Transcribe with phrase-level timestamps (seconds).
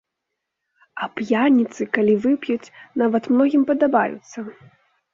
[1.03, 2.73] А п'яніцы, калі вып'юць,
[3.05, 4.39] нават многім падабаюцца.